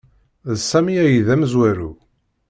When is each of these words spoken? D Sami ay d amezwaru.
D 0.55 0.57
Sami 0.69 0.93
ay 1.03 1.15
d 1.25 1.27
amezwaru. 1.33 1.91